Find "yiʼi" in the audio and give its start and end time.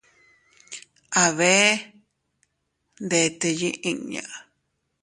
3.59-3.69